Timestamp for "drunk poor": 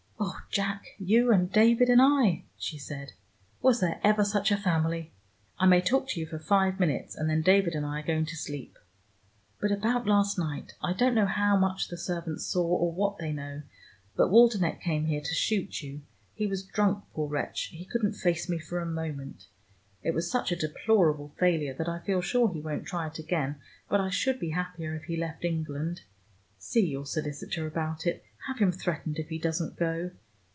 16.65-17.29